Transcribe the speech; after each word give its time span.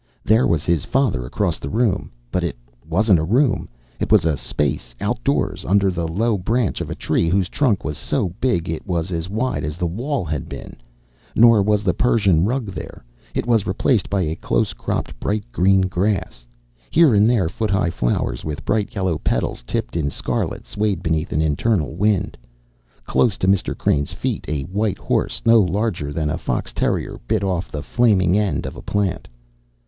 There 0.23 0.47
was 0.47 0.63
his 0.65 0.83
father 0.83 1.27
across 1.27 1.59
the 1.59 1.69
room. 1.69 2.11
But 2.31 2.43
it 2.43 2.57
wasn't 2.89 3.19
a 3.19 3.23
room. 3.23 3.69
It 3.99 4.11
was 4.11 4.25
a 4.25 4.35
space 4.35 4.95
outdoors 4.99 5.63
under 5.63 5.91
the 5.91 6.07
low 6.07 6.39
branch 6.39 6.81
of 6.81 6.89
a 6.89 6.95
tree 6.95 7.29
whose 7.29 7.49
trunk 7.49 7.83
was 7.85 7.99
so 7.99 8.29
big 8.41 8.67
it 8.67 8.87
was 8.87 9.11
as 9.11 9.29
wide 9.29 9.63
as 9.63 9.77
the 9.77 9.85
wall 9.85 10.25
had 10.25 10.49
been. 10.49 10.77
Nor 11.35 11.61
was 11.61 11.83
the 11.83 11.93
Persian 11.93 12.45
rug 12.45 12.65
there. 12.65 13.03
It 13.35 13.45
was 13.45 13.67
replaced 13.67 14.09
by 14.09 14.23
a 14.23 14.35
close 14.35 14.73
cropped 14.73 15.19
bright 15.19 15.45
green 15.51 15.81
grass. 15.81 16.47
Here 16.89 17.13
and 17.13 17.29
there 17.29 17.47
foot 17.47 17.69
high 17.69 17.91
flowers 17.91 18.43
with 18.43 18.65
bright 18.65 18.95
yellow 18.95 19.19
petals 19.19 19.61
tipped 19.67 19.95
in 19.95 20.09
scarlet 20.09 20.65
swayed 20.65 21.03
beneath 21.03 21.31
an 21.31 21.43
internal 21.43 21.93
wind. 21.93 22.35
Close 23.05 23.37
to 23.37 23.47
Mr. 23.47 23.77
Crane's 23.77 24.13
feet 24.13 24.45
a 24.47 24.63
white 24.63 24.97
horse 24.97 25.43
no 25.45 25.59
larger 25.59 26.11
than 26.11 26.31
a 26.31 26.39
fox 26.39 26.73
terrier 26.73 27.19
bit 27.27 27.43
off 27.43 27.71
the 27.71 27.83
flaming 27.83 28.35
end 28.35 28.65
of 28.65 28.75
a 28.75 28.81
plant. 28.81 29.27